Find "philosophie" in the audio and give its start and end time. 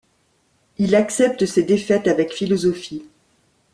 2.33-3.03